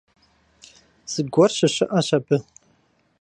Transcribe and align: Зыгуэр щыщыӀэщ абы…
Зыгуэр 1.11 1.51
щыщыӀэщ 1.57 2.07
абы… 2.17 2.37